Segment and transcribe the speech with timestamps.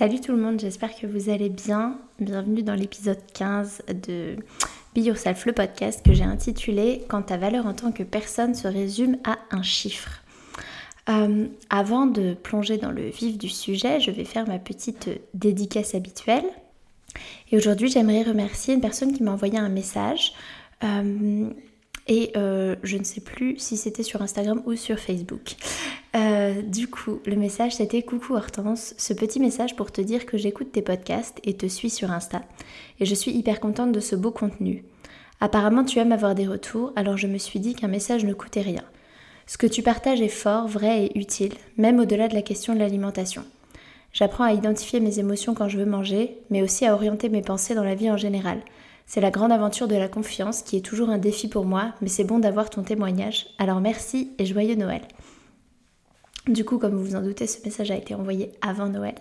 [0.00, 1.98] Salut tout le monde, j'espère que vous allez bien.
[2.20, 4.36] Bienvenue dans l'épisode 15 de
[4.96, 8.66] Be Yourself, le podcast que j'ai intitulé Quand ta valeur en tant que personne se
[8.66, 10.22] résume à un chiffre.
[11.10, 15.94] Euh, avant de plonger dans le vif du sujet, je vais faire ma petite dédicace
[15.94, 16.46] habituelle.
[17.52, 20.32] Et aujourd'hui, j'aimerais remercier une personne qui m'a envoyé un message.
[20.82, 21.50] Euh,
[22.10, 25.54] et euh, je ne sais plus si c'était sur Instagram ou sur Facebook.
[26.16, 30.36] Euh, du coup, le message c'était Coucou Hortense, ce petit message pour te dire que
[30.36, 32.42] j'écoute tes podcasts et te suis sur Insta.
[32.98, 34.84] Et je suis hyper contente de ce beau contenu.
[35.40, 38.60] Apparemment, tu aimes avoir des retours, alors je me suis dit qu'un message ne coûtait
[38.60, 38.84] rien.
[39.46, 42.80] Ce que tu partages est fort, vrai et utile, même au-delà de la question de
[42.80, 43.44] l'alimentation.
[44.12, 47.76] J'apprends à identifier mes émotions quand je veux manger, mais aussi à orienter mes pensées
[47.76, 48.60] dans la vie en général.
[49.10, 52.06] C'est la grande aventure de la confiance qui est toujours un défi pour moi, mais
[52.06, 53.48] c'est bon d'avoir ton témoignage.
[53.58, 55.00] Alors merci et joyeux Noël.
[56.46, 59.16] Du coup, comme vous vous en doutez, ce message a été envoyé avant Noël.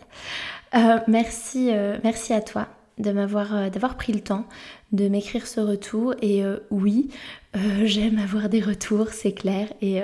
[0.75, 2.67] Euh, merci, euh, merci à toi
[2.99, 4.45] de m'avoir euh, d'avoir pris le temps
[4.91, 7.09] de m'écrire ce retour et oui
[7.83, 10.01] j'aime avoir des retours c'est clair et,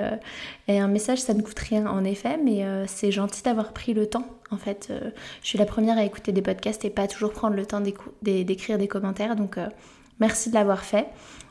[0.68, 4.26] un message ça ne coûte rien en effet mais c'est gentil d'avoir pris le temps
[4.50, 4.92] en fait
[5.42, 7.82] je suis la première à écouter des podcasts et pas toujours prendre le temps
[8.22, 9.58] d'écrire des commentaires donc
[10.20, 11.06] merci de l'avoir fait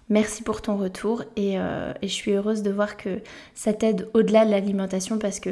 [0.08, 3.22] Merci pour ton retour et, et, je suis heureuse de voir que
[3.56, 5.50] ça t'aide au-delà de l'alimentation parce que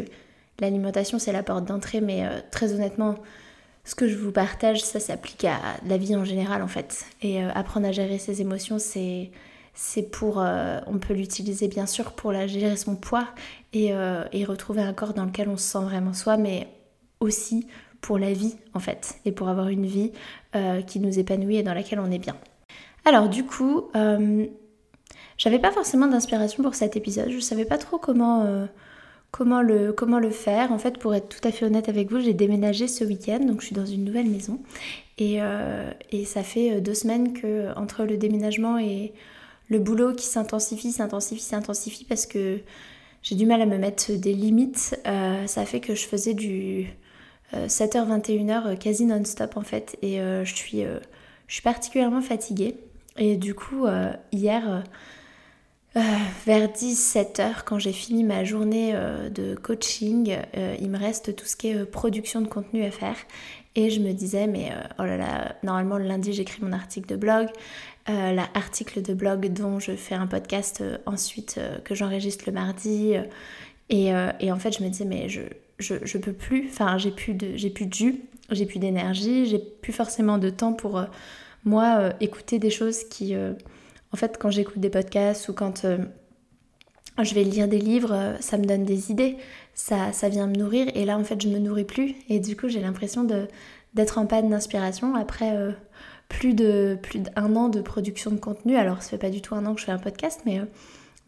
[0.60, 3.16] l'alimentation c'est la porte d'entrée mais très honnêtement
[3.86, 7.06] ce que je vous partage, ça s'applique à la vie en général en fait.
[7.22, 9.32] Et euh, apprendre à gérer ses émotions, c'est
[10.12, 13.28] pour, euh, on peut l'utiliser bien sûr pour la gérer son poids
[13.74, 16.68] et, euh, et, retrouver un corps dans lequel on se sent vraiment soi, mais
[17.24, 17.68] aussi
[18.02, 20.12] pour la vie en fait, et pour avoir une vie
[20.88, 22.36] qui nous épanouit et dans laquelle on est bien.
[23.06, 23.86] Alors du coup,
[25.38, 28.68] j'avais pas forcément d'inspiration pour cet épisode, je savais pas trop comment
[29.34, 32.20] Comment le, comment le faire En fait, pour être tout à fait honnête avec vous,
[32.20, 34.60] j'ai déménagé ce week-end, donc je suis dans une nouvelle maison.
[35.18, 39.12] Et, euh, et, ça fait euh, deux semaines que entre le déménagement et
[39.70, 42.60] le boulot qui s'intensifie, s'intensifie, s'intensifie, parce que
[43.24, 46.94] j'ai du mal à me mettre des limites, euh, ça fait que je faisais du
[47.54, 49.98] 7h-21h quasi non-stop en fait.
[50.02, 50.82] Et je, suis,
[51.48, 52.76] je suis particulièrement fatiguée.
[53.18, 53.86] Et du coup,
[54.32, 54.84] hier
[55.96, 56.02] euh,
[56.48, 61.46] vers 17h, quand j'ai fini ma journée euh, de coaching, euh, il me reste tout
[61.46, 63.16] ce qui est production de contenu à faire.
[63.76, 67.16] Et je me disais, mais oh là là, normalement le lundi j'écris mon article de
[67.16, 67.48] blog,
[68.08, 73.16] l'article de blog dont je fais un podcast ensuite que j'enregistre le mardi.
[73.90, 75.42] Et, et, en fait je me disais, mais je,
[75.84, 79.46] je, je peux plus, enfin j'ai plus de, j'ai plus de jus, j'ai plus d'énergie,
[79.46, 81.04] j'ai plus forcément de temps pour
[81.64, 83.36] moi écouter des choses qui
[84.14, 85.98] en fait, quand j'écoute des podcasts ou quand euh,
[87.22, 89.38] je vais lire des livres, euh, ça me donne des idées,
[89.74, 92.70] ça, vient me nourrir et là en fait je me nourris plus et du coup
[92.70, 95.72] j'ai l'impression d'être en panne d'inspiration après euh,
[96.30, 98.76] plus de plus d'un an de production de contenu.
[98.78, 100.62] Alors ça fait pas du tout un an que je fais un podcast, mais,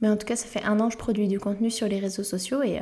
[0.02, 2.00] mais en tout cas ça fait un an que je produis du contenu sur les
[2.00, 2.82] réseaux sociaux et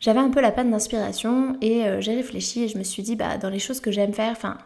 [0.00, 3.38] j'avais un peu la panne d'inspiration et j'ai réfléchi et je me suis dit bah
[3.38, 4.58] dans les choses que j'aime faire, enfin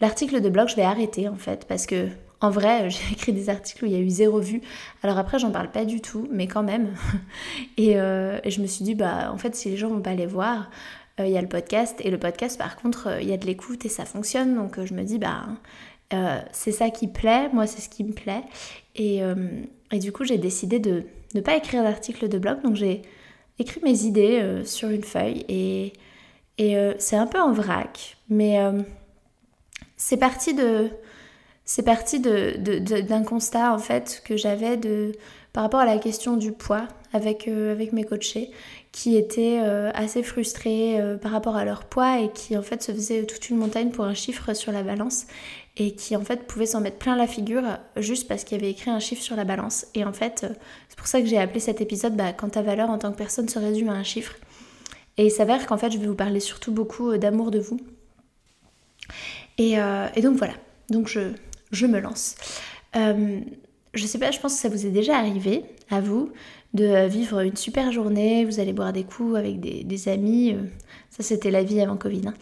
[0.00, 2.08] l'article de blog je vais arrêter en fait parce que
[2.42, 4.60] en vrai, j'ai écrit des articles où il y a eu zéro vue.
[5.02, 6.94] Alors après, j'en parle pas du tout, mais quand même.
[7.80, 10.26] Euh, et, je me suis dit, bah, en fait, si les gens vont pas les
[10.26, 10.70] voir,
[11.18, 12.00] euh, il y a le podcast.
[12.00, 14.54] Et le podcast, par contre, euh, il y a de l'écoute et ça fonctionne.
[14.54, 15.48] Donc je me dis, bah,
[16.52, 17.48] c'est ça qui plaît.
[17.52, 18.42] Moi, c'est ce qui me plaît.
[18.94, 19.20] Et,
[19.98, 21.04] du coup, j'ai décidé de
[21.34, 22.62] ne pas écrire d'article de blog.
[22.62, 23.02] Donc j'ai
[23.58, 25.44] écrit mes idées sur une feuille.
[25.48, 25.92] Et,
[26.58, 28.16] et c'est un peu en vrac.
[28.28, 28.58] Mais
[29.96, 30.88] c'est parti de
[31.64, 34.78] c'est parti d'un constat en fait que j'avais
[35.52, 38.50] par rapport à la question du poids avec, avec mes coachés
[38.90, 39.58] qui étaient
[39.94, 43.58] assez frustrés par rapport à leur poids et qui en fait se faisaient toute une
[43.58, 45.26] montagne pour un chiffre sur la balance
[45.76, 47.62] et qui en fait pouvaient s'en mettre plein la figure
[47.96, 49.86] juste parce qu'il avait écrit un chiffre sur la balance.
[49.94, 50.46] Et en fait,
[50.88, 53.16] c'est pour ça que j'ai appelé cet épisode bah, Quand ta valeur en tant que
[53.16, 54.34] personne se résume à un chiffre.
[55.16, 57.80] Et il s'avère qu'en fait, je vais vous parler surtout beaucoup d'amour de vous.
[59.58, 59.76] Et,
[60.22, 60.54] donc voilà,
[60.88, 61.32] donc je,
[61.70, 62.36] je me lance.
[62.96, 63.40] Euh,
[63.94, 66.32] je sais pas, je pense que ça vous est déjà arrivé, à vous,
[66.72, 70.62] de vivre une super journée, vous allez boire des coups avec des, amis, euh,
[71.10, 72.22] ça c'était la vie avant Covid.
[72.28, 72.34] Hein.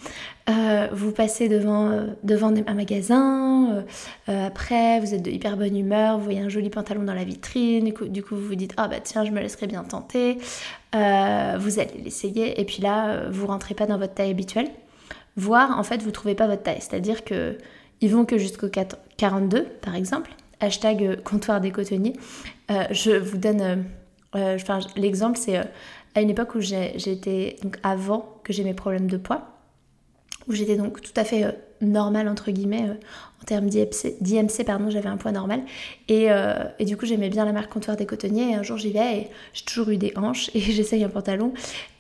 [0.49, 3.85] Euh, vous passez devant, devant un magasin,
[4.29, 7.93] après vous êtes de hyper bonne humeur, vous voyez un joli pantalon dans la vitrine,
[8.09, 10.39] du coup, vous vous dites ah bah tiens je me laisserai bien tenter,
[10.93, 10.99] vous
[11.81, 14.69] allez l'essayer et puis là vous rentrez pas dans votre taille habituelle,
[15.37, 17.59] voire en fait vous trouvez pas votre taille, c'est-à-dire que
[18.01, 18.69] ils vont que jusqu'au
[19.17, 20.31] 42 par exemple,
[20.61, 22.15] hashtag euh, comptoir des cotonniers.
[22.71, 23.85] Euh, je vous donne,
[24.35, 24.59] euh,
[24.97, 25.57] l'exemple c'est
[26.15, 29.59] à une époque où j'étais, donc avant que j'ai mes problèmes de poids,
[30.49, 32.95] où j'étais donc tout à fait normal entre guillemets euh,
[33.41, 35.63] en termes d'IMC, pardon, j'avais un poids normal.
[36.11, 38.51] Euh, et, du coup, j'aimais bien la marque Comptoir des Cotonniers.
[38.51, 41.55] Et un jour, j'y vais et j'ai toujours eu des hanches et j'essaye un pantalon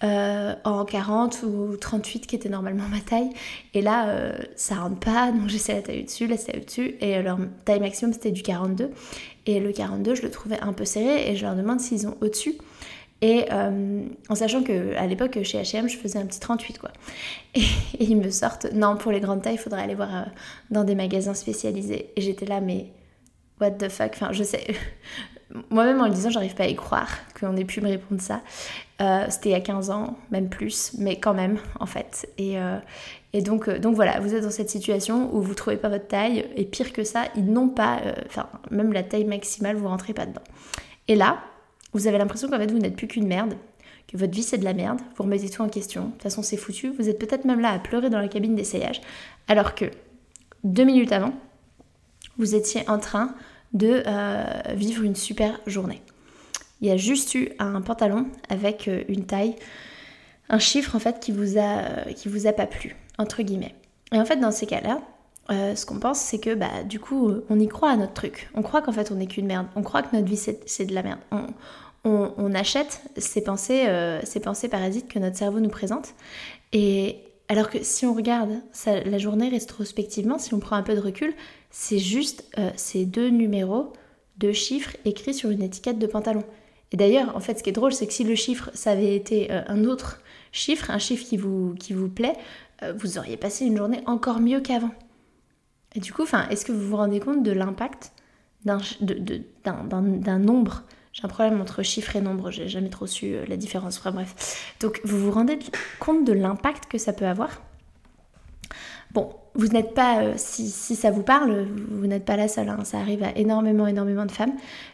[0.04, 3.30] euh, en 40 ou 38 qui était normalement ma taille.
[3.72, 6.96] Et là, ça rentre pas, donc j'essaie la taille au-dessus, la taille au-dessus.
[7.00, 8.90] Et leur taille maximum, c'était du 42.
[9.46, 12.18] Et le 42, je le trouvais un peu serré et je leur demande s'ils ont
[12.20, 12.56] au-dessus.
[13.22, 16.90] Et euh, en sachant que à l'époque chez H&M je faisais un petit 38 quoi.
[17.54, 17.62] Et,
[18.00, 20.22] ils me sortent non pour les grandes tailles il faudrait aller voir euh,
[20.70, 22.12] dans des magasins spécialisés.
[22.16, 22.92] Et j'étais là mais
[23.60, 24.12] what the fuck?
[24.14, 24.64] Enfin je sais
[25.70, 28.40] moi-même en le disant j'arrive pas à y croire qu'on ait pu me répondre ça.
[29.02, 32.26] Euh, c'était il y a 15 ans même plus mais quand même en fait.
[32.38, 32.56] Et,
[33.42, 36.64] donc, donc voilà, vous êtes dans cette situation où vous trouvez pas votre taille, et
[36.64, 40.42] pire que ça, ils n'ont pas, enfin, même la taille maximale, vous rentrez pas dedans.
[41.06, 41.38] Et là,
[41.92, 43.54] vous avez l'impression qu'en fait vous n'êtes plus qu'une merde,
[44.08, 46.42] que votre vie c'est de la merde, vous remettez tout en question, de toute façon
[46.42, 49.00] c'est foutu, vous êtes peut-être même là à pleurer dans la cabine d'essayage,
[49.48, 49.86] alors que
[50.64, 51.32] deux minutes avant,
[52.38, 53.34] vous étiez en train
[53.72, 54.44] de euh,
[54.74, 56.02] vivre une super journée.
[56.80, 59.56] Il y a juste eu un pantalon avec euh, une taille,
[60.48, 63.74] un chiffre en fait qui vous a, euh, qui vous a pas plu, entre guillemets.
[64.12, 65.00] Et en fait dans ces cas-là,
[65.50, 68.50] ce qu'on pense, c'est que bah, du coup, on y croit à notre truc.
[68.54, 69.66] On croit qu'en fait, on n'est qu'une merde.
[69.74, 71.18] On croit que notre vie, c'est de la merde.
[72.02, 76.14] On, achète ces pensées, euh, ces pensées parasites que notre cerveau nous présente.
[76.72, 77.18] Et
[77.48, 78.50] alors que si on regarde
[78.86, 81.34] la journée rétrospectivement, si on prend un peu de recul,
[81.70, 83.92] c'est juste euh, ces deux numéros,
[84.38, 86.44] deux chiffres écrits sur une étiquette de pantalon.
[86.92, 89.14] Et d'ailleurs, en fait, ce qui est drôle, c'est que si le chiffre, ça avait
[89.14, 92.34] été euh, un autre chiffre, un chiffre qui vous, qui vous plaît,
[92.96, 94.90] vous auriez passé une journée encore mieux qu'avant.
[95.94, 98.12] Et du coup, est-ce que vous vous rendez compte de l'impact
[98.64, 98.78] d'un
[100.38, 100.84] nombre?
[101.12, 104.00] J'ai un problème entre chiffre et nombre, j'ai jamais trop su euh, la différence.
[104.00, 104.76] Bref.
[104.78, 105.58] Donc vous vous rendez
[105.98, 107.60] compte de l'impact que ça peut avoir?
[109.10, 112.68] Bon, vous n'êtes pas, euh, si, ça vous parle, vous, n'êtes pas la seule.
[112.68, 112.84] Hein.
[112.84, 114.52] ça arrive à énormément, énormément de femmes.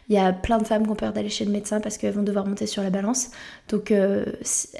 [0.09, 2.13] Il y a plein de femmes qui ont peur d'aller chez le médecin parce qu'elles
[2.13, 3.29] vont devoir monter sur la balance.
[3.69, 4.25] Donc euh,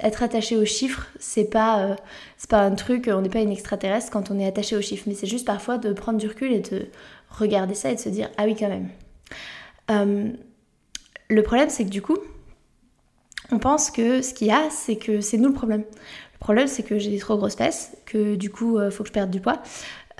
[0.02, 1.96] être attaché aux chiffres, c'est pas,
[2.36, 5.04] c'est pas un truc, on n'est pas une extraterrestre quand on est attaché aux chiffres.
[5.06, 6.86] Mais c'est juste parfois de prendre du recul et de
[7.30, 8.88] regarder ça et de se dire, ah oui quand même.
[11.30, 12.16] Le problème, c'est que du coup,
[13.50, 15.84] on pense que ce qu'il y a, c'est que c'est nous le problème.
[16.40, 19.02] Le problème, c'est que j'ai des trop grosses fesses, que du coup, il euh, faut
[19.02, 19.60] que je perde du poids.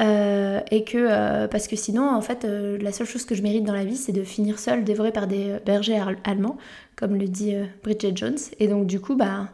[0.00, 3.64] Euh, et que, euh, parce que sinon, en fait, la seule chose que je mérite
[3.64, 6.56] dans la vie, c'est de finir seule, dévorée par des bergers allemands,
[6.96, 8.38] comme le dit Bridget Jones.
[8.60, 9.48] Et donc, du coup, bah,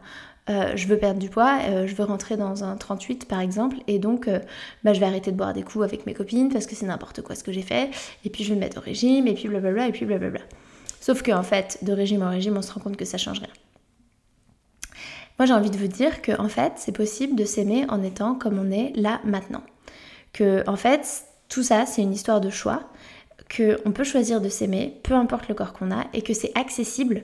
[0.47, 4.29] je veux perdre du poids, je veux rentrer dans un 38 par exemple, et donc
[4.83, 7.23] bah, je vais arrêter de boire des coups avec mes copines parce que c'est n'importe
[7.23, 7.89] quoi ce que j'ai fait,
[8.23, 10.41] et puis je vais me mettre au régime, et puis blablabla, et puis blablabla.
[11.01, 13.49] Sauf qu'en fait, de régime en régime, on se rend compte que ça change rien.
[15.37, 18.35] Moi, j'ai envie de vous dire que en fait, c'est possible de s'aimer en étant
[18.35, 19.63] comme on est là maintenant.
[20.33, 22.83] Que en fait, tout ça, c'est une histoire de choix.
[23.49, 26.51] Que on peut choisir de s'aimer, peu importe le corps qu'on a, et que c'est
[26.57, 27.23] accessible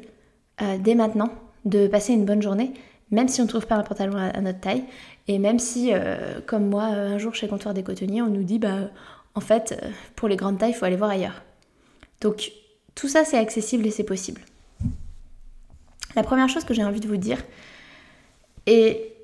[0.62, 1.30] euh, dès maintenant
[1.66, 2.74] de passer une bonne journée,
[3.12, 4.84] même si on ne trouve pas un pantalon à, notre taille,
[5.28, 8.60] et même si, euh, comme moi, un jour chez Comptoir des Cotonniers, on nous dit,
[8.60, 8.90] bah,
[9.36, 11.44] en fait, euh, pour les grandes tailles, il faut aller voir ailleurs.
[12.20, 12.52] Donc,
[12.96, 14.42] tout ça, c'est accessible et c'est possible.
[16.16, 17.38] La première chose que j'ai envie de vous dire,
[18.66, 19.16] et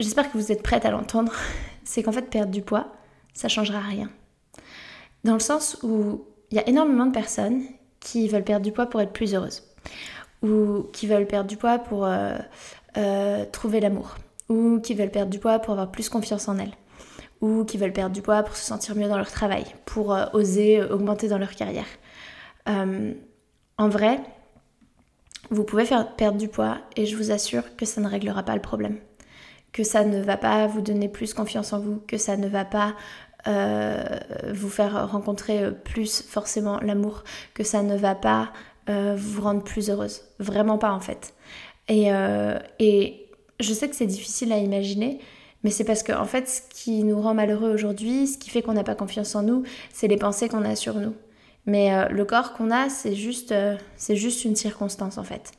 [0.00, 1.32] j'espère que vous êtes prête à l'entendre,
[1.84, 2.92] c'est qu'en fait, perdre du poids,
[3.32, 4.10] ça changera rien.
[5.24, 7.62] Dans le sens où il y a énormément de personnes
[8.00, 9.62] qui veulent perdre du poids pour être plus heureuses,
[10.42, 12.36] ou qui veulent perdre du poids pour euh,
[12.96, 14.16] euh, trouver l'amour,
[14.48, 16.74] ou qui veulent perdre du poids pour avoir plus confiance en elles,
[17.40, 20.26] ou qui veulent perdre du poids pour se sentir mieux dans leur travail, pour euh,
[20.34, 21.86] oser augmenter dans leur carrière.
[23.76, 24.20] En vrai,
[25.50, 28.54] vous pouvez faire perdre du poids et je vous assure que ça ne réglera pas
[28.54, 28.98] le problème.
[29.72, 32.64] Que ça ne va pas vous donner plus confiance en vous, que ça ne va
[32.64, 32.94] pas
[33.46, 34.02] euh,
[34.52, 37.24] vous faire rencontrer plus forcément l'amour,
[37.54, 38.52] que ça ne va pas
[38.88, 40.22] euh, vous rendre plus heureuse.
[40.38, 41.34] Vraiment pas en fait.
[41.88, 43.26] Et, euh, et
[43.60, 45.20] je sais que c'est difficile à imaginer,
[45.62, 48.62] mais c'est parce que en fait, ce qui nous rend malheureux aujourd'hui, ce qui fait
[48.62, 51.14] qu'on n'a pas confiance en nous, c'est les pensées qu'on a sur nous.
[51.66, 53.76] Mais euh, le corps qu'on a, c'est juste, euh,
[54.10, 55.52] juste une circonstance en fait.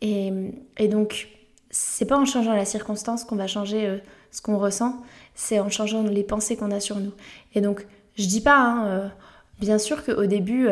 [0.00, 0.32] Et,
[0.78, 1.28] et donc,
[1.70, 3.98] c'est pas en changeant la circonstance qu'on va changer euh,
[4.30, 5.00] ce qu'on ressent,
[5.34, 7.12] c'est en changeant les pensées qu'on a sur nous.
[7.54, 9.12] Et donc, je dis pas, hein,
[9.60, 10.68] bien sûr qu'au début,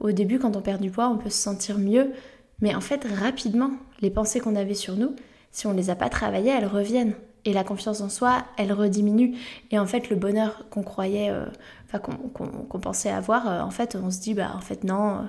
[0.00, 2.10] au début, quand on perd du poids, on peut se sentir mieux,
[2.60, 3.70] mais en fait, rapidement,
[4.00, 5.14] les pensées qu'on avait sur nous,
[5.50, 7.14] si on les a pas travaillées, elles reviennent.
[7.44, 9.36] Et la confiance en soi, elle rediminue.
[9.70, 11.46] Et en fait, le bonheur qu'on croyait, euh,
[11.86, 15.26] enfin qu'on pensait avoir, euh, en fait, on se dit, bah en fait non,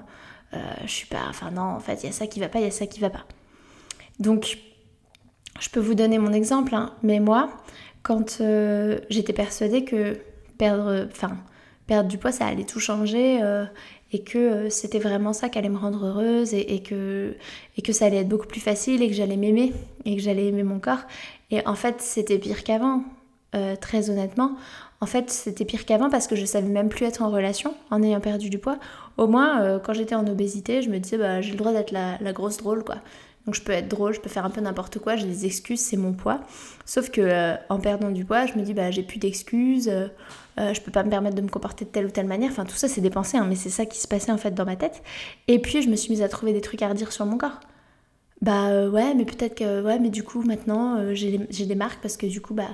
[0.54, 2.60] euh, je suis pas, enfin non, en fait, il y a ça qui va pas,
[2.60, 3.26] il y a ça qui va pas.
[4.20, 4.60] Donc,
[5.60, 7.50] je peux vous donner mon exemple, hein, mais moi,
[8.04, 8.42] quand
[9.10, 10.20] j'étais persuadée que
[10.58, 11.38] perdre, enfin,
[11.88, 13.40] perdre du poids, ça allait tout changer
[14.14, 17.36] et que c'était vraiment ça qui allait me rendre heureuse et, que,
[17.78, 19.74] et que ça allait être beaucoup plus facile et que j'allais m'aimer
[20.06, 21.02] et que j'allais aimer mon corps.
[21.54, 23.04] Et en fait, c'était pire qu'avant,
[23.54, 24.54] euh, très honnêtement.
[25.02, 28.02] En fait, c'était pire qu'avant parce que je savais même plus être en relation en
[28.02, 28.80] ayant perdu du poids.
[29.18, 31.92] Au moins, euh, quand j'étais en obésité, je me disais, bah, j'ai le droit d'être
[31.92, 32.96] la, grosse drôle, quoi.
[33.46, 35.82] Donc je peux être drôle, je peux faire un peu n'importe quoi, j'ai des excuses,
[35.82, 36.40] c'est mon poids.
[36.86, 39.92] Sauf que euh, en perdant du poids, je me dis bah j'ai plus d'excuses,
[40.58, 42.52] je peux pas me permettre de me comporter de telle ou telle manière.
[42.52, 44.52] Enfin tout ça c'est des pensées, hein, mais c'est ça qui se passait en fait
[44.52, 45.04] dans ma tête.
[45.50, 47.60] Et puis je me suis mise à trouver des trucs à redire sur mon corps
[48.44, 52.02] bah euh, ouais mais peut-être que ouais mais du coup maintenant euh, j'ai des marques
[52.02, 52.72] parce que du coup bah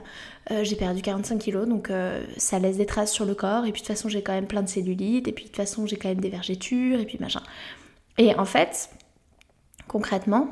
[0.49, 1.91] euh, j'ai perdu 45 kilos donc
[2.37, 3.67] ça laisse des traces sur le corps.
[3.67, 5.57] Et puis de toute façon j'ai quand même plein de cellulite et puis de toute
[5.57, 7.43] façon j'ai quand même des vergetures et puis machin.
[8.17, 8.89] Et en fait
[9.87, 10.49] concrètement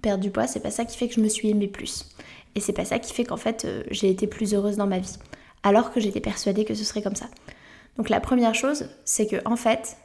[0.00, 2.06] perdre du poids c'est pas ça qui fait que je me suis aimée plus.
[2.54, 5.18] Et c'est pas ça qui fait qu'en fait j'ai été plus heureuse dans ma vie.
[5.64, 7.26] Alors que j'étais persuadée que ce serait comme ça.
[7.98, 9.98] Donc la première chose c'est que en fait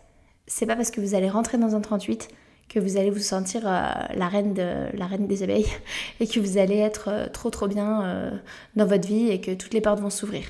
[0.45, 2.27] c'est pas parce que vous allez rentrer dans un 38
[2.71, 5.67] que vous allez vous sentir euh, la, reine de, la reine des abeilles
[6.19, 8.31] et que vous allez être euh, trop trop bien euh,
[8.75, 10.45] dans votre vie et que toutes les portes vont s'ouvrir.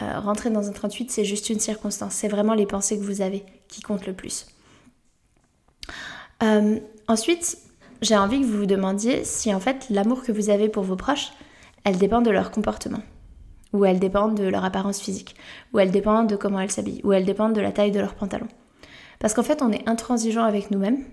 [0.00, 2.14] rentrer dans un 38, c'est juste une circonstance.
[2.14, 4.46] C'est vraiment les pensées que vous avez qui comptent le plus.
[7.08, 7.58] ensuite,
[8.00, 10.96] j'ai envie que vous vous demandiez si en fait l'amour que vous avez pour vos
[10.96, 11.32] proches,
[11.84, 13.02] elle dépend de leur comportement,
[13.74, 15.36] ou elle dépend de leur apparence physique,
[15.72, 18.14] ou elle dépend de comment elles s'habillent, ou elle dépend de la taille de leurs
[18.14, 18.48] pantalons.
[19.18, 21.04] Parce qu'en fait, on est intransigeant avec nous-mêmes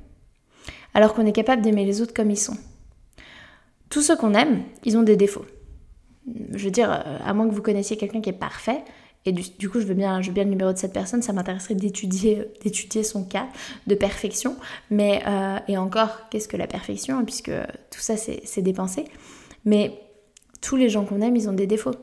[0.94, 2.58] alors qu'on est capable d'aimer les autres comme ils sont.
[3.90, 5.46] Tous ceux qu'on aime, ils ont des défauts.
[6.54, 8.84] Je veux dire, euh, à moins que vous connaissiez quelqu'un qui est parfait,
[9.26, 11.32] et du, coup je veux, bien, je veux bien le numéro de cette personne, ça
[11.34, 13.48] m'intéresserait d'étudier, euh, d'étudier son cas
[13.88, 14.56] de perfection.
[14.90, 17.52] Mais, euh, et encore, qu'est-ce que la perfection Puisque
[17.92, 19.06] tout ça, c'est des pensées.
[19.66, 20.00] Mais
[20.62, 21.96] tous les gens qu'on aime, ils ont des défauts.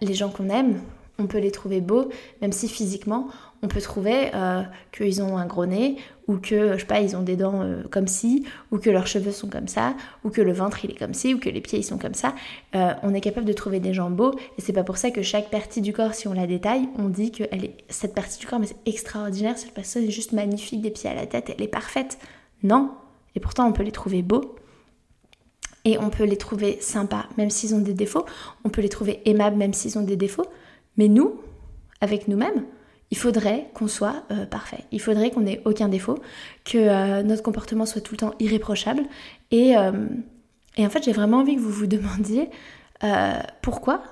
[0.00, 0.80] les gens qu'on aime,
[1.18, 2.08] on peut les trouver beaux,
[2.40, 3.28] même si physiquement,
[3.62, 4.62] on peut trouver euh,
[4.92, 5.96] qu'ils ont un gros nez,
[6.28, 9.06] ou que, je sais pas, ils ont des dents euh, comme ci, ou que leurs
[9.06, 11.60] cheveux sont comme ça, ou que le ventre il est comme ci, ou que les
[11.60, 12.34] pieds ils sont comme ça.
[12.74, 15.22] Euh, on est capable de trouver des gens beaux, et c'est pas pour ça que
[15.22, 17.44] chaque partie du corps, si on la détaille, on dit que
[17.88, 21.14] cette partie du corps, mais c'est extraordinaire, cette personne est juste magnifique des pieds à
[21.14, 22.18] la tête, elle est parfaite.
[22.62, 22.92] Non,
[23.34, 24.56] et pourtant on peut les trouver beaux.
[25.86, 28.26] Et on peut les trouver sympas, même s'ils ont des défauts.
[28.64, 30.44] On peut les trouver aimables, même s'ils ont des défauts.
[30.98, 31.40] Mais nous,
[32.02, 32.66] avec nous-mêmes,
[33.10, 34.84] il faudrait qu'on soit euh, parfait.
[34.92, 36.18] Il faudrait qu'on ait aucun défaut,
[36.64, 39.02] que euh, notre comportement soit tout le temps irréprochable.
[39.50, 40.06] Et, euh,
[40.76, 42.48] et en fait, j'ai vraiment envie que vous vous demandiez
[43.62, 44.02] pourquoi?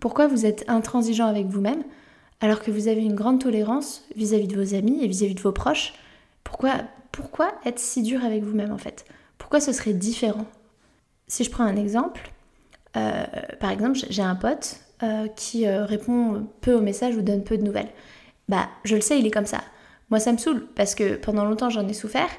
[0.00, 1.82] Pourquoi vous êtes intransigeant avec vous-même
[2.40, 5.52] alors que vous avez une grande tolérance vis-à-vis de vos amis et vis-à-vis de vos
[5.52, 5.92] proches?
[6.44, 6.76] Pourquoi,
[7.12, 9.04] pourquoi être si dur avec vous-même en fait?
[9.36, 10.46] Pourquoi ce serait différent?
[11.26, 12.32] Si je prends un exemple,
[12.94, 14.80] par exemple, j'ai un pote
[15.36, 17.90] qui répond peu aux messages ou donne peu de nouvelles
[18.48, 19.62] bah je le sais, il est comme ça.
[20.10, 22.30] Moi ça me saoule parce que pendant longtemps j'en ai souffert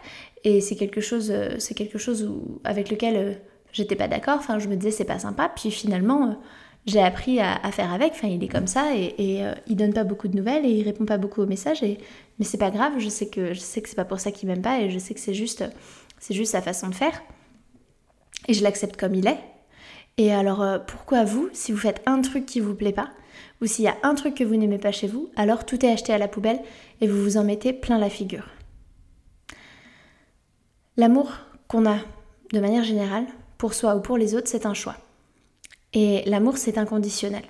[0.43, 3.33] et c'est quelque chose, euh, c'est quelque chose où, avec lequel euh,
[3.71, 4.37] j'étais pas d'accord.
[4.39, 5.51] Enfin je me disais c'est pas sympa.
[5.55, 6.33] Puis finalement euh,
[6.85, 8.13] j'ai appris à, faire avec.
[8.13, 10.83] Enfin il est comme ça et, et il donne pas beaucoup de nouvelles et il
[10.83, 11.83] répond pas beaucoup aux messages.
[11.83, 11.99] Et,
[12.39, 12.93] mais c'est pas grave.
[12.97, 14.97] Je sais que je sais que c'est pas pour ça qu'il m'aime pas et je
[14.97, 15.63] sais que c'est juste
[16.19, 17.21] c'est juste sa façon de faire.
[18.47, 19.39] Et je l'accepte comme il est.
[20.17, 23.09] Et alors pourquoi vous, si vous faites un truc qui vous plaît pas,
[23.61, 25.91] ou s'il y a un truc que vous n'aimez pas chez vous, alors tout est
[25.91, 26.59] acheté à la poubelle
[27.01, 28.47] et vous vous en mettez plein la figure.
[30.97, 31.31] L'amour
[31.67, 31.97] qu'on a,
[32.51, 33.25] de manière générale,
[33.57, 34.95] pour soi ou pour les autres, c'est un choix.
[35.93, 37.43] Et l'amour, c'est inconditionnel.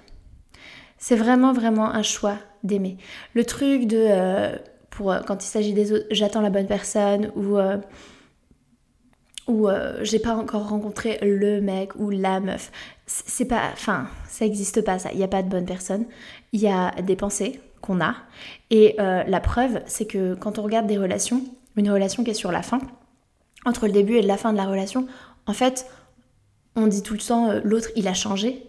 [0.97, 2.97] C'est vraiment, vraiment un choix d'aimer.
[3.33, 4.55] Le truc de, euh,
[4.89, 7.77] pour, euh, quand il s'agit des autres, j'attends la bonne personne ou, euh,
[9.47, 9.67] ou
[10.01, 12.71] j'ai pas encore rencontré le mec ou la meuf.
[13.11, 15.11] C'est pas, enfin, ça existe pas ça.
[15.11, 16.05] Il n'y a pas de bonne personne.
[16.53, 18.15] Il y a des pensées qu'on a.
[18.69, 21.41] Et la preuve, c'est que quand on regarde des relations,
[21.75, 22.79] une relation qui est sur la fin,
[23.65, 25.07] entre le début et la fin de la relation,
[25.47, 25.87] en fait,
[26.75, 28.67] on dit tout le temps l'autre il a changé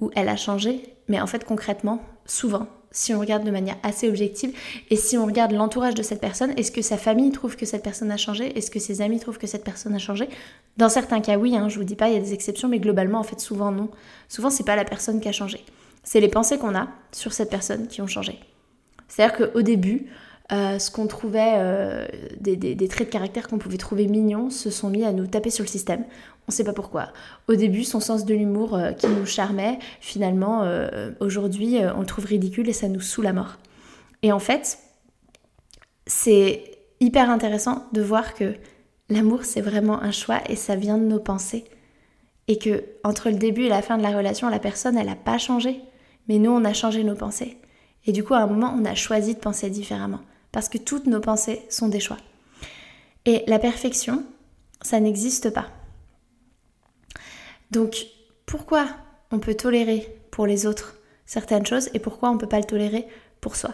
[0.00, 4.08] ou elle a changé, mais en fait concrètement, souvent, si on regarde de manière assez
[4.08, 4.56] objective
[4.90, 7.82] et si on regarde l'entourage de cette personne, est-ce que sa famille trouve que cette
[7.82, 8.56] personne a changé?
[8.56, 10.28] Est-ce que ses amis trouvent que cette personne a changé?
[10.76, 12.78] Dans certains cas, oui, hein, je vous dis pas, il y a des exceptions, mais
[12.78, 13.88] globalement, en fait, souvent non.
[14.28, 15.64] Souvent, c'est pas la personne qui a changé.
[16.04, 18.38] C'est les pensées qu'on a sur cette personne qui ont changé.
[19.08, 20.06] C'est-à-dire qu'au début,
[20.52, 22.06] euh, ce qu'on trouvait, euh,
[22.40, 25.50] des, des, traits de caractère qu'on pouvait trouver mignons, se sont mis à nous taper
[25.50, 26.04] sur le système.
[26.48, 27.08] On ne sait pas pourquoi.
[27.48, 30.64] Au début, son sens de l'humour euh, qui nous charmait, finalement,
[31.20, 33.56] aujourd'hui, on le trouve ridicule et ça nous saoule la mort.
[34.22, 34.78] Et en fait,
[36.06, 38.54] c'est hyper intéressant de voir que
[39.08, 41.64] l'amour, c'est vraiment un choix et ça vient de nos pensées.
[42.48, 45.16] Et que entre le début et la fin de la relation, la personne, elle n'a
[45.16, 45.80] pas changé.
[46.28, 47.58] Mais nous, on a changé nos pensées.
[48.04, 50.20] Et du coup, à un moment, on a choisi de penser différemment
[50.50, 52.18] parce que toutes nos pensées sont des choix.
[53.24, 54.24] Et la perfection,
[54.82, 55.66] ça n'existe pas.
[57.72, 58.06] Donc,
[58.44, 58.86] pourquoi
[59.30, 62.64] on peut tolérer pour les autres certaines choses et pourquoi on ne peut pas le
[62.64, 63.06] tolérer
[63.40, 63.70] pour soi?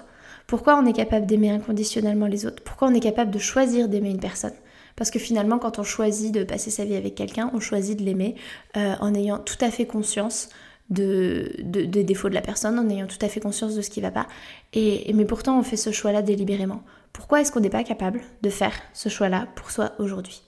[0.46, 2.62] Pourquoi on est capable d'aimer inconditionnellement les autres?
[2.62, 4.54] Pourquoi on est capable de choisir d'aimer une personne?
[4.94, 8.04] Parce que finalement, quand on choisit de passer sa vie avec quelqu'un, on choisit de
[8.04, 8.36] l'aimer
[8.76, 10.48] euh, en ayant tout à fait conscience
[10.90, 14.00] de, des défauts de la personne en ayant tout à fait conscience de ce qui
[14.00, 14.28] ne va pas.
[14.74, 16.82] Et, mais pourtant, on fait ce choix-là délibérément.
[17.12, 20.42] Pourquoi est-ce qu'on n'est pas capable de faire ce choix-là pour soi aujourd'hui?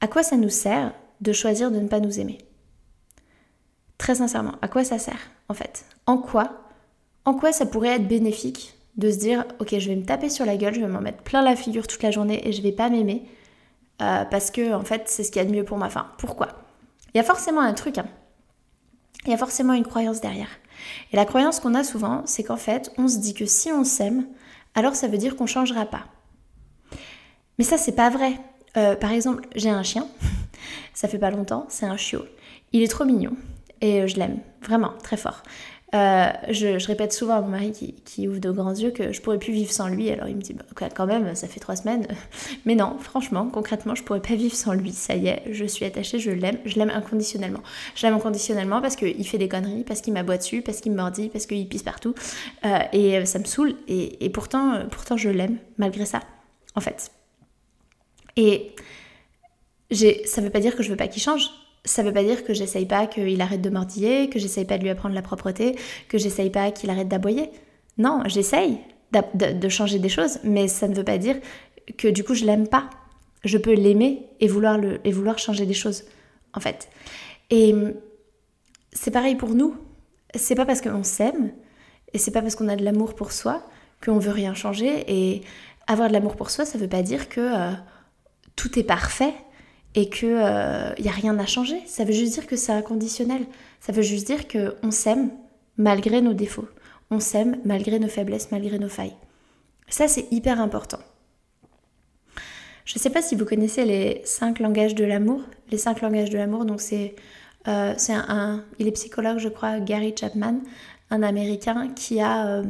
[0.00, 2.38] À quoi ça nous sert de choisir de ne pas nous aimer?
[3.98, 5.84] Très sincèrement, à quoi ça sert en fait?
[6.06, 6.62] En quoi
[7.24, 10.46] En quoi ça pourrait être bénéfique de se dire ok je vais me taper sur
[10.46, 12.72] la gueule, je vais m'en mettre plein la figure toute la journée et je vais
[12.72, 13.28] pas m'aimer
[14.00, 16.08] euh, parce que en fait c'est ce qu'il y a de mieux pour ma fin.
[16.18, 16.48] Pourquoi?
[17.14, 17.98] Il y a forcément un truc.
[17.98, 18.06] Hein
[19.28, 20.48] il y a forcément une croyance derrière.
[21.12, 23.84] Et la croyance qu'on a souvent, c'est qu'en fait, on se dit que si on
[23.84, 24.26] s'aime,
[24.74, 26.04] alors ça veut dire qu'on changera pas.
[27.58, 28.40] Mais ça, c'est pas vrai.
[28.76, 30.06] Euh, par exemple, j'ai un chien,
[30.94, 32.24] ça fait pas longtemps, c'est un chiot.
[32.72, 33.36] Il est trop mignon
[33.80, 35.42] et je l'aime vraiment très fort.
[35.94, 37.72] Euh, je, répète souvent à mon mari
[38.04, 40.10] qui, ouvre de grands yeux que je pourrais plus vivre sans lui.
[40.10, 40.64] Alors il me dit bah,
[40.94, 42.06] quand même, ça fait trois semaines.
[42.66, 44.92] Mais non, franchement, concrètement, je pourrais pas vivre sans lui.
[44.92, 47.62] Ça y est, je suis attachée, je l'aime, je l'aime inconditionnellement.
[47.94, 50.96] Je l'aime inconditionnellement parce qu'il fait des conneries, parce qu'il m'aboie dessus, parce qu'il me
[50.98, 52.14] mordit, parce qu'il pisse partout.
[52.66, 53.74] Euh, et euh, ça me saoule.
[53.88, 56.20] Et, pourtant, pourtant, je l'aime malgré ça,
[56.74, 57.10] en fait.
[58.36, 58.74] Et
[60.26, 61.50] ça veut pas dire que je veux pas qu'il change
[61.88, 64.82] ça veut pas dire que j'essaye pas qu'il arrête de mordiller, que j'essaye pas de
[64.82, 65.76] lui apprendre la propreté,
[66.08, 67.50] que j'essaye pas qu'il arrête d'aboyer.
[67.96, 68.78] Non, j'essaye
[69.12, 71.36] de, changer des choses, mais ça ne veut pas dire
[71.96, 72.90] que du coup je l'aime pas.
[73.44, 76.04] Je peux l'aimer et vouloir, et vouloir changer des choses,
[76.52, 76.88] en fait.
[77.50, 77.74] Et
[78.92, 79.76] c'est pareil pour nous.
[80.34, 81.52] C'est pas parce qu'on s'aime
[82.12, 83.62] et c'est pas parce qu'on a de l'amour pour soi
[84.04, 85.04] qu'on veut rien changer.
[85.06, 85.42] Et
[85.86, 87.72] avoir de l'amour pour soi, ça veut pas dire que euh,
[88.56, 89.34] tout est parfait
[89.98, 91.82] et qu'il n'y euh, a rien à changer.
[91.86, 93.44] Ça veut juste dire que c'est inconditionnel.
[93.80, 95.30] Ça veut juste dire qu'on s'aime
[95.76, 96.68] malgré nos défauts.
[97.10, 99.16] On s'aime malgré nos faiblesses, malgré nos failles.
[99.88, 101.00] Ça, c'est hyper important.
[102.84, 105.40] Je ne sais pas si vous connaissez les cinq langages de l'amour.
[105.72, 107.16] Les cinq langages de l'amour, donc c'est
[107.66, 110.60] euh, un, il est psychologue, je crois, Gary Chapman,
[111.10, 112.62] un Américain qui a euh,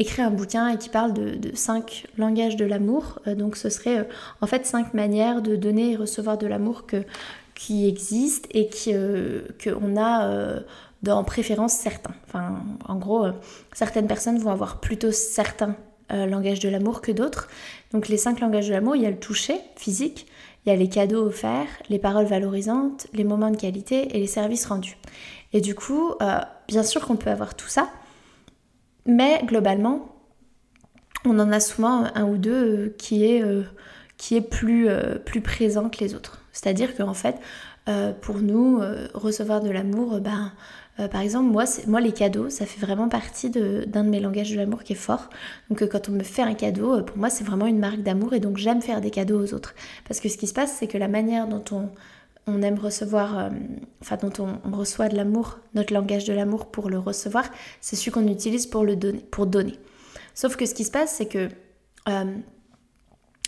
[0.00, 3.20] écrit un bouquin et qui parle de, cinq langages de l'amour.
[3.28, 4.04] Euh, donc ce serait euh,
[4.40, 7.04] en fait cinq manières de donner et recevoir de l'amour que,
[7.54, 10.60] qui existent et qui, euh, qu'on a
[11.02, 12.14] dans préférence certains.
[12.26, 13.26] Enfin, en gros,
[13.72, 15.76] certaines personnes vont avoir plutôt certains
[16.10, 17.48] langages de l'amour que d'autres.
[17.92, 20.26] Donc les cinq langages de l'amour, il y a le toucher physique,
[20.64, 24.26] il y a les cadeaux offerts, les paroles valorisantes, les moments de qualité et les
[24.26, 24.98] services rendus.
[25.52, 26.12] Et du coup,
[26.68, 27.88] bien sûr qu'on peut avoir tout ça,
[29.10, 30.10] mais globalement,
[31.24, 33.62] on en a souvent un ou deux euh, qui est, euh,
[34.32, 36.42] euh, plus présent que les autres.
[36.52, 37.36] C'est-à-dire qu'en fait,
[38.20, 38.80] pour nous,
[39.14, 40.52] recevoir de l'amour, ben,
[41.10, 44.56] par exemple, moi, moi, les cadeaux, ça fait vraiment partie d'un de, mes langages de
[44.56, 45.28] l'amour qui est fort.
[45.70, 48.38] Donc quand on me fait un cadeau, pour moi, c'est vraiment une marque d'amour et
[48.38, 49.74] donc j'aime faire des cadeaux aux autres.
[50.06, 51.88] Parce que ce qui se passe, c'est que la manière dont on,
[52.62, 53.50] aime recevoir, euh,
[54.02, 54.32] enfin dont
[54.64, 57.44] on, reçoit de l'amour, notre langage de l'amour pour le recevoir,
[57.80, 59.78] c'est celui qu'on utilise pour le donner, pour donner.
[60.34, 61.48] Sauf que ce qui se passe, c'est que
[62.08, 62.24] euh,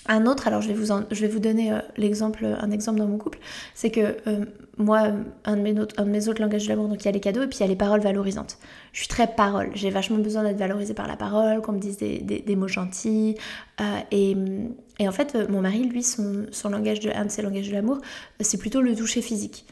[0.09, 3.07] Un autre, alors je vais vous, je vais vous donner euh, l'exemple, un exemple dans
[3.07, 3.39] mon couple,
[3.73, 4.45] c'est que euh,
[4.77, 5.13] moi,
[5.45, 7.13] un de, mes autres, un de mes autres langages de l'amour, donc il y a
[7.13, 8.59] les cadeaux et puis il y a les paroles valorisantes.
[8.93, 11.99] Je suis très parole, j'ai vachement besoin d'être valorisée par la parole, qu'on me dise
[11.99, 13.37] des, mots gentils.
[13.81, 14.37] Euh, et,
[14.99, 17.75] et, en fait, mon mari, lui, son, son langage de, un de ses langages de
[17.75, 18.01] l'amour,
[18.41, 19.67] c'est plutôt le toucher physique.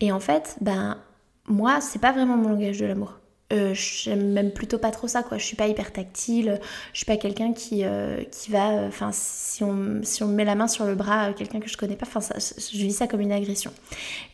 [0.00, 0.98] Et en fait, ben,
[1.46, 3.20] moi, c'est pas vraiment mon langage de l'amour.
[3.52, 5.38] Euh, j'aime même plutôt pas trop ça quoi.
[5.38, 6.60] Je suis pas hyper tactile.
[6.92, 10.44] Je suis pas quelqu'un qui, euh, qui va enfin si on, si on me met
[10.44, 13.20] la main sur le bras quelqu'un que je connais pas enfin je vis ça comme
[13.20, 13.72] une agression.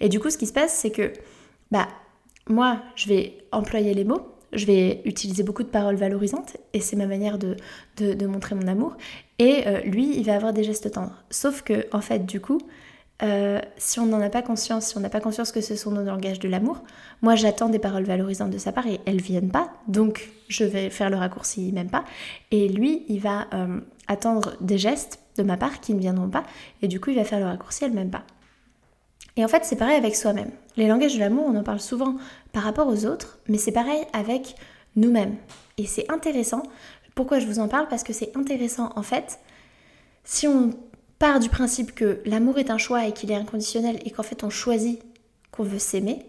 [0.00, 1.12] Et du coup ce qui se passe c'est que
[1.70, 1.88] bah
[2.48, 6.96] moi je vais employer les mots je vais utiliser beaucoup de paroles valorisantes et c'est
[6.96, 7.56] ma manière de,
[7.96, 8.96] de, montrer mon amour
[9.38, 11.22] et euh, lui il va avoir des gestes tendres.
[11.30, 12.60] Sauf que en fait du coup
[13.22, 15.92] euh, si on n'en a pas conscience, si on n'a pas conscience que ce sont
[15.92, 16.82] nos langages de l'amour,
[17.20, 20.90] moi j'attends des paroles valorisantes de sa part et elles viennent pas, donc je vais
[20.90, 22.04] faire le raccourci même pas.
[22.50, 26.42] Et lui, il va euh, attendre des gestes de ma part qui ne viendront pas,
[26.82, 28.24] et du coup il va faire le raccourci elle même pas.
[29.36, 30.50] Et en fait, c'est pareil avec soi-même.
[30.76, 32.16] Les langages de l'amour, on en parle souvent
[32.52, 34.56] par rapport aux autres, mais c'est pareil avec
[34.96, 35.36] nous-mêmes.
[35.78, 36.62] Et c'est intéressant.
[37.14, 37.88] Pourquoi je vous en parle?
[37.88, 39.38] Parce que c'est intéressant en fait.
[40.24, 40.74] Si on
[41.22, 44.42] part du principe que l'amour est un choix et qu'il est inconditionnel et qu'en fait
[44.42, 45.00] on choisit
[45.52, 46.26] qu'on veut s'aimer,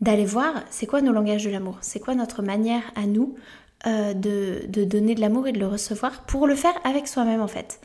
[0.00, 3.36] d'aller voir c'est quoi nos langages de l'amour, c'est quoi notre manière à nous
[3.86, 7.46] euh, de, donner de l'amour et de le recevoir pour le faire avec soi-même en
[7.46, 7.80] fait?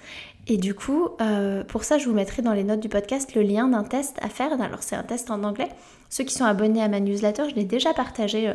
[0.47, 3.43] Et du coup, euh, pour ça, je vous mettrai dans les notes du podcast le
[3.43, 4.59] lien d'un test à faire.
[4.59, 5.69] Alors c'est un test en anglais.
[6.09, 8.53] Ceux qui sont abonnés à ma newsletter, je l'ai déjà partagé euh,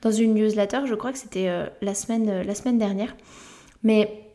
[0.00, 1.50] dans une newsletter, je crois que c'était
[1.82, 3.14] la, semaine, la semaine dernière.
[3.82, 4.31] Mais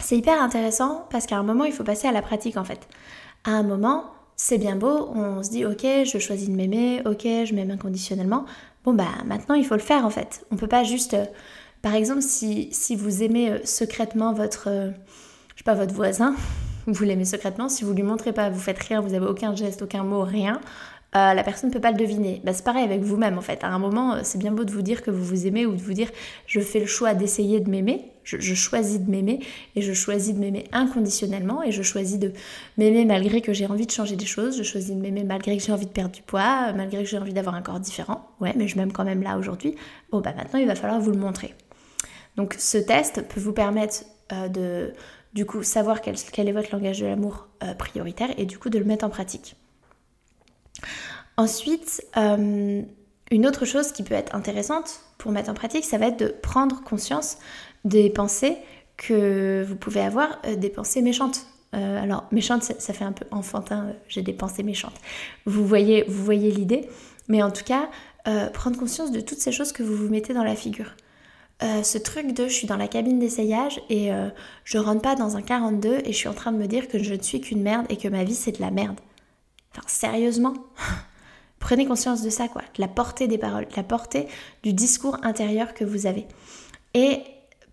[0.00, 2.88] c'est hyper intéressant parce qu'à un moment, il faut passer à la pratique en fait.
[3.44, 4.04] À un moment,
[4.36, 8.44] c'est bien beau, on se dit ok, je choisis de m'aimer, ok, je m'aime inconditionnellement.
[8.84, 10.44] Bon bah maintenant, il faut le faire en fait.
[10.50, 11.24] On peut pas juste, euh,
[11.82, 14.90] par exemple, si, si vous aimez euh, secrètement votre, euh,
[15.54, 16.34] je sais pas, votre voisin,
[16.86, 19.82] vous l'aimez secrètement, si vous lui montrez pas, vous faites rien, vous avez aucun geste,
[19.82, 20.60] aucun mot, rien,
[21.14, 22.40] la personne ne peut pas le deviner.
[22.44, 23.62] Bah, c'est pareil avec vous-même en fait.
[23.62, 25.80] À un moment, c'est bien beau de vous dire que vous vous aimez ou de
[25.80, 26.10] vous dire
[26.46, 29.40] je fais le choix d'essayer de m'aimer, je, choisis de m'aimer
[29.76, 32.32] et je choisis de m'aimer inconditionnellement et je choisis de
[32.78, 35.62] m'aimer malgré que j'ai envie de changer des choses, je choisis de m'aimer malgré que
[35.62, 38.28] j'ai envie de perdre du poids, malgré que j'ai envie d'avoir un corps différent.
[38.40, 39.76] Ouais, mais je m'aime quand même là aujourd'hui.
[40.10, 41.54] Bon, bah maintenant il va falloir vous le montrer.
[42.36, 44.92] Donc ce test peut vous permettre euh, de
[45.34, 48.78] du coup savoir quel, est votre langage de l'amour euh, prioritaire et du coup de
[48.78, 49.56] le mettre en pratique.
[51.36, 52.82] Ensuite, euh,
[53.30, 56.28] une autre chose qui peut être intéressante pour mettre en pratique, ça va être de
[56.28, 57.38] prendre conscience
[57.84, 58.56] des pensées
[58.96, 61.46] que vous pouvez avoir, euh, des pensées méchantes.
[61.74, 64.94] Euh, alors, méchantes, ça, fait un peu enfantin, j'ai des pensées méchantes.
[65.44, 66.88] Vous voyez, vous voyez l'idée,
[67.26, 67.88] mais en tout cas,
[68.54, 70.94] prendre conscience de toutes ces choses que vous vous mettez dans la figure.
[71.60, 74.10] ce truc de je suis dans la cabine d'essayage et
[74.64, 76.98] je rentre pas dans un 42 et je suis en train de me dire que
[77.02, 78.98] je ne suis qu'une merde et que ma vie c'est de la merde.
[79.76, 80.54] Enfin, sérieusement
[81.64, 84.28] Prenez conscience de ça, quoi, de la portée des paroles, de la portée
[84.62, 86.26] du discours intérieur que vous avez.
[86.92, 87.20] Et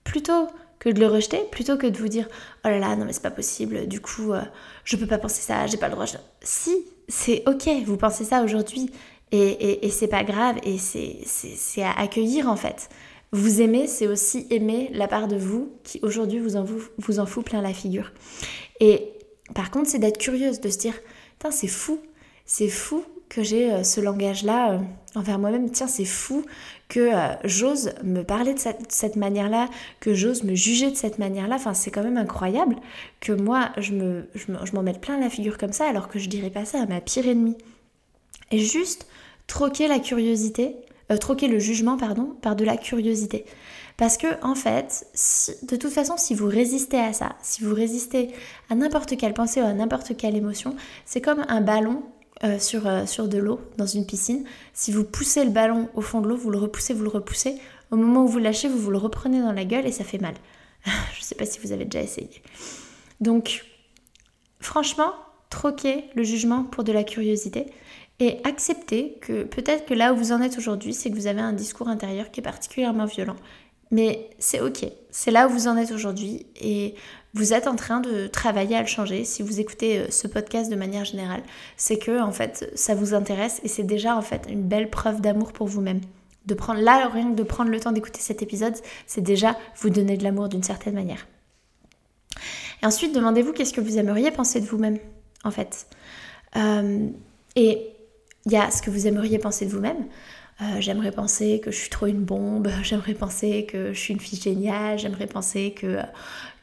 [0.06, 0.48] plutôt
[0.80, 2.30] que de le rejeter, plutôt que de vous dire
[2.64, 4.42] oh là là, non mais c'est pas possible, du coup euh,
[4.86, 6.06] je peux pas penser ça, j'ai pas le droit.
[6.42, 6.74] Si,
[7.10, 8.90] c'est ok, vous pensez ça aujourd'hui
[9.34, 12.90] et, et, c'est pas grave et c'est à accueillir en fait.
[13.34, 17.20] Vous aimer, c'est aussi aimer la part de vous qui aujourd'hui vous en, vous, vous
[17.20, 18.12] en fout plein la figure.
[18.80, 19.14] Et
[19.54, 20.94] par contre, c'est d'être curieuse, de se dire,
[21.50, 22.00] c'est fou,
[22.46, 24.80] c'est fou que j'ai euh, ce langage-là euh,
[25.16, 25.72] envers moi-même.
[25.72, 26.46] Tiens, c'est fou
[26.90, 29.70] que euh, j'ose me parler de cette, manière-là,
[30.02, 31.56] que j'ose me juger de cette manière-là.
[31.56, 32.76] Enfin, c'est quand même incroyable
[33.22, 36.50] que moi, je m'en je mette plein la figure comme ça, alors que je dirais
[36.50, 37.58] pas ça à ma pire ennemie.
[38.52, 39.08] Et juste
[39.48, 40.76] troquer la curiosité,
[41.22, 43.46] troquer le jugement, pardon, par de la curiosité.
[44.02, 45.06] Parce que, en fait,
[45.62, 48.32] de toute façon, si vous résistez à ça, si vous résistez
[48.72, 52.02] à n'importe quelle pensée ou à n'importe quelle émotion, c'est comme un ballon
[52.44, 54.44] euh, sur, euh, sur de l'eau dans une piscine.
[54.74, 57.60] Si vous poussez le ballon au fond de l'eau, vous le repoussez, vous le repoussez.
[57.92, 60.18] Au moment où vous lâchez, vous vous le reprenez dans la gueule et ça fait
[60.18, 60.34] mal.
[60.86, 62.42] Je ne sais pas si vous avez déjà essayé.
[63.20, 63.64] Donc,
[64.60, 65.14] franchement,
[65.52, 67.68] troquez le jugement pour de la curiosité
[68.20, 71.42] et acceptez que peut-être que là où vous en êtes aujourd'hui, c'est que vous avez
[71.42, 73.36] un discours intérieur qui est particulièrement violent.
[73.92, 76.96] Mais c'est ok, c'est là où vous en êtes aujourd'hui et
[77.34, 79.26] vous êtes en train de travailler à le changer.
[79.26, 81.44] Si vous écoutez euh, ce podcast de manière générale,
[81.78, 85.22] c'est que en fait ça vous intéresse et c'est déjà en fait une belle preuve
[85.22, 86.02] d'amour pour vous-même.
[86.46, 88.74] De prendre là rien que de prendre le temps d'écouter cet épisode,
[89.06, 91.28] c'est déjà vous donner de l'amour d'une certaine manière.
[92.82, 94.98] Et ensuite, demandez-vous qu'est-ce que vous aimeriez penser de vous-même,
[95.44, 95.86] en fait.
[96.56, 97.08] Euh,
[97.56, 97.92] et
[98.46, 100.08] il y a ce que vous aimeriez penser de vous-même.
[100.62, 104.20] Euh, j'aimerais penser que je suis trop une bombe, j'aimerais penser que je suis une
[104.20, 105.98] fille géniale, j'aimerais penser que,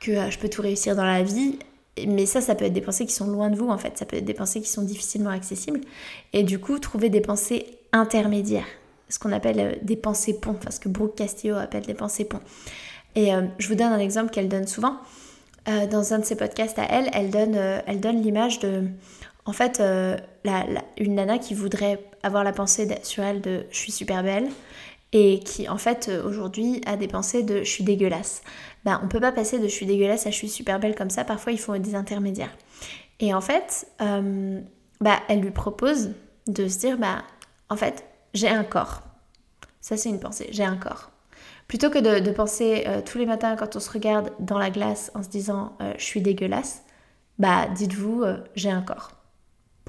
[0.01, 1.59] que euh, je peux tout réussir dans la vie.
[2.07, 4.07] mais ça, ça peut être des pensées qui sont loin de vous en fait, ça
[4.07, 5.81] peut être des pensées qui sont difficilement accessibles.
[6.33, 8.69] Et du coup, trouver des pensées intermédiaires,
[9.09, 12.25] ce qu'on appelle euh, des pensées ponts, enfin ce que Brooke Castillo appelle des pensées
[12.25, 12.43] ponts.
[13.17, 14.99] Et je vous donne un exemple qu'elle donne souvent.
[15.91, 18.85] Dans un de ses podcasts à elle, elle donne, elle donne l'image de,
[19.49, 19.83] en fait,
[20.99, 24.49] une nana qui voudrait avoir la pensée sur elle de je suis super belle
[25.13, 28.43] et qui en fait aujourd'hui a des pensées de je suis dégueulasse.
[28.85, 31.11] Ben, on peut pas passer de je suis dégueulasse à je suis super belle comme
[31.11, 32.55] ça, parfois il faut des intermédiaires.
[33.21, 36.11] Et en fait, bah, elle lui propose
[36.47, 37.23] de se dire bah
[37.69, 39.03] en fait, j'ai un corps.
[39.81, 41.11] Ça, c'est une pensée, j'ai un corps.
[41.67, 45.11] Plutôt que de, penser euh, tous les matins quand on se regarde dans la glace
[45.15, 46.83] en se disant euh, je suis dégueulasse,
[47.39, 49.13] bah dites-vous euh, j'ai un corps.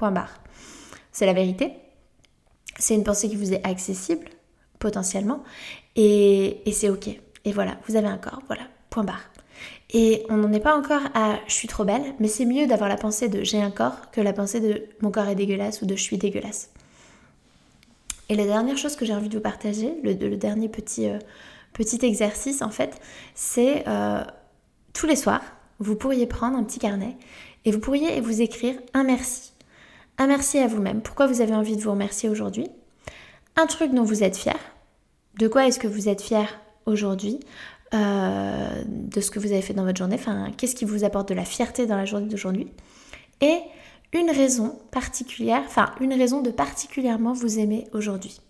[0.00, 0.40] Point barre.
[1.12, 1.74] C'est la vérité.
[2.78, 4.30] C'est une pensée qui vous est accessible,
[4.78, 5.44] potentiellement,
[5.94, 7.08] et, c'est ok.
[7.44, 9.30] Et voilà, vous avez un corps, voilà, point barre.
[9.90, 12.88] Et on n'en est pas encore à je suis trop belle, mais c'est mieux d'avoir
[12.88, 15.84] la pensée de j'ai un corps que la pensée de mon corps est dégueulasse ou
[15.84, 16.70] de je suis dégueulasse.
[18.30, 21.18] Et la dernière chose que j'ai envie de vous partager, le, dernier petit, euh,
[21.74, 22.98] petit exercice en fait,
[23.34, 24.24] c'est euh,
[24.94, 25.42] tous les soirs,
[25.78, 27.18] vous pourriez prendre un petit carnet
[27.66, 29.49] et vous pourriez vous écrire un merci.
[30.20, 31.00] Un merci à vous-même.
[31.00, 32.68] Pourquoi vous avez envie de vous remercier aujourd'hui?
[33.56, 34.58] Un truc dont vous êtes fier.
[35.38, 37.40] De quoi est-ce que vous êtes fier aujourd'hui?
[37.94, 41.30] Euh, de ce que vous avez fait dans votre journée Enfin, qu'est-ce qui vous apporte
[41.30, 42.70] de la fierté dans la journée d'aujourd'hui?
[43.40, 43.60] Et
[44.12, 48.42] une raison particulière, enfin une raison de particulièrement vous aimer aujourd'hui.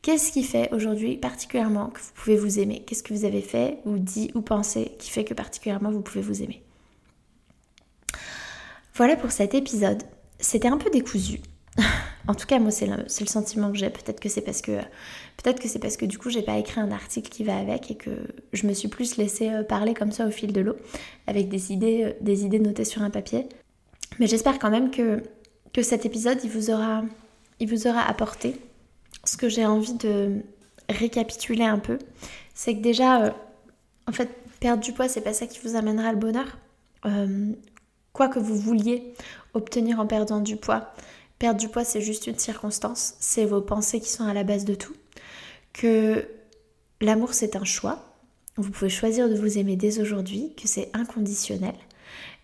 [0.00, 2.82] Qu'est-ce qui fait aujourd'hui particulièrement que vous pouvez vous aimer?
[2.86, 6.22] Qu'est-ce que vous avez fait ou dit ou pensé qui fait que particulièrement vous pouvez
[6.22, 6.62] vous aimer?
[8.94, 10.02] Voilà pour cet épisode.
[10.40, 11.40] C'était un peu décousu.
[12.28, 13.90] en tout cas, moi, c'est le, le, sentiment que j'ai.
[13.90, 14.78] Peut-être que c'est parce que,
[15.36, 17.90] peut-être que c'est parce que du coup, j'ai pas écrit un article qui va avec
[17.90, 18.10] et que
[18.52, 20.76] je me suis plus laissée euh, parler comme ça au fil de l'eau,
[21.26, 23.48] avec des idées, euh, des idées notées sur un papier.
[24.18, 25.22] Mais j'espère quand même que,
[25.72, 27.04] que cet épisode, il vous, aura,
[27.60, 28.56] il vous aura apporté
[29.24, 30.40] ce que j'ai envie de
[30.88, 31.98] récapituler un peu.
[32.54, 33.30] C'est que déjà, euh,
[34.08, 36.58] en fait, perdre du poids, c'est pas ça qui vous amènera le bonheur.
[38.12, 39.14] Quoi que vous vouliez
[39.54, 40.92] obtenir en perdant du poids,
[41.38, 43.14] perdre du poids, c'est juste une circonstance.
[43.20, 44.94] C'est vos pensées qui sont à la base de tout.
[45.72, 46.26] Que
[47.00, 48.04] l'amour, c'est un choix.
[48.56, 51.74] Vous pouvez choisir de vous aimer dès aujourd'hui, que c'est inconditionnel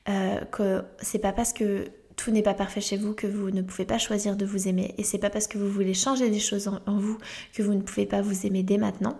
[0.09, 3.61] euh, que c'est pas parce que tout n'est pas parfait chez vous que vous ne
[3.61, 6.39] pouvez pas choisir de vous aimer et c'est pas parce que vous voulez changer des
[6.39, 7.19] choses en, vous
[7.53, 9.19] que vous ne pouvez pas vous aimer dès maintenant.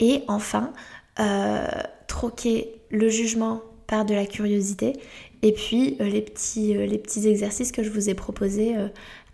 [0.00, 0.72] Et enfin,
[1.20, 1.68] euh,
[2.08, 4.94] troquer le jugement par de la curiosité
[5.44, 8.74] et puis euh, les, petits, les petits exercices que je vous ai proposés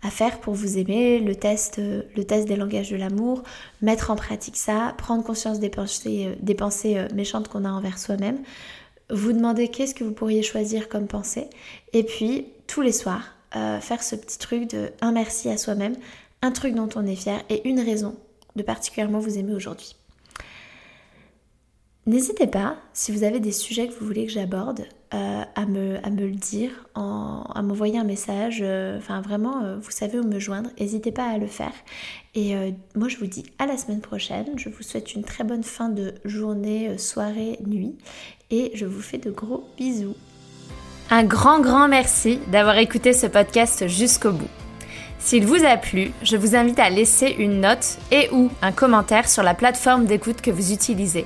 [0.03, 3.41] à faire pour vous aimer, le test, le test des langages de l'amour,
[3.81, 8.37] mettre en pratique ça, prendre conscience des pensées, méchantes qu'on a envers soi-même,
[9.11, 11.47] vous demandez qu'est-ce que vous pourriez choisir comme pensée,
[11.93, 15.95] et puis tous les soirs, euh, faire ce petit truc de un merci à soi-même,
[16.41, 18.15] un truc dont on est fier et une raison
[18.55, 19.95] de particulièrement vous aimer aujourd'hui.
[22.07, 25.99] N'hésitez pas, si vous avez des sujets que vous voulez que j'aborde, euh, à, me,
[26.09, 28.61] le dire, à m'envoyer un message.
[28.63, 30.71] Euh, enfin, vraiment, euh, vous savez où me joindre.
[30.79, 31.73] N'hésitez pas à le faire.
[32.33, 32.55] Et
[32.95, 34.47] moi, je vous dis à la semaine prochaine.
[34.55, 37.97] Je vous souhaite une très bonne fin de journée, soirée, nuit.
[38.49, 40.15] Et je vous fais de gros bisous.
[41.09, 44.49] Un grand, grand merci d'avoir écouté ce podcast jusqu'au bout.
[45.19, 49.27] S'il vous a plu, je vous invite à laisser une note et ou un commentaire
[49.27, 51.25] sur la plateforme d'écoute que vous utilisez.